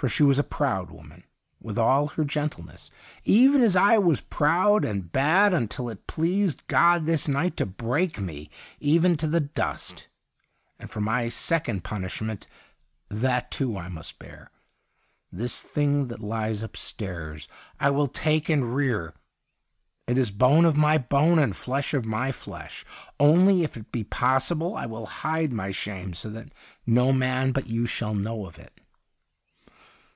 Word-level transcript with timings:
For 0.00 0.08
she 0.08 0.22
was 0.22 0.38
a 0.38 0.42
proud 0.42 0.90
woman, 0.90 1.24
with 1.60 1.76
all 1.76 2.06
her 2.06 2.24
gentleness, 2.24 2.90
even 3.24 3.60
as 3.60 3.76
I 3.76 3.98
was 3.98 4.22
proud 4.22 4.82
and 4.82 5.12
bad 5.12 5.52
until 5.52 5.90
it 5.90 6.06
pleased 6.06 6.66
God 6.68 7.04
this 7.04 7.28
night 7.28 7.54
to 7.58 7.66
break 7.66 8.18
me 8.18 8.48
even 8.78 9.14
to 9.18 9.26
the 9.26 9.40
dust. 9.40 10.08
And 10.78 10.90
for 10.90 11.02
my 11.02 11.28
second 11.28 11.84
punish 11.84 12.22
ment, 12.22 12.46
that, 13.10 13.50
too, 13.50 13.76
I 13.76 13.90
must 13.90 14.18
bear. 14.18 14.50
This 15.30 15.62
thing 15.62 16.08
that 16.08 16.20
lies 16.20 16.62
upstairs, 16.62 17.46
I 17.78 17.90
will 17.90 18.08
take 18.08 18.48
and 18.48 18.74
rear; 18.74 19.12
it 20.06 20.16
is 20.16 20.30
bone 20.30 20.64
of 20.64 20.78
my 20.78 20.96
bone 20.96 21.38
and 21.38 21.54
flesh 21.54 21.92
of 21.92 22.06
my 22.06 22.32
flesh; 22.32 22.86
only, 23.18 23.64
if 23.64 23.76
it 23.76 23.92
be 23.92 24.04
possible, 24.04 24.74
I 24.78 24.86
will 24.86 25.04
hide 25.04 25.52
my 25.52 25.72
shame 25.72 26.14
so 26.14 26.30
that 26.30 26.54
no 26.86 27.12
man 27.12 27.52
but 27.52 27.66
you 27.66 27.84
shall 27.84 28.14
know 28.14 28.46
of 28.46 28.58
it.' 28.58 28.72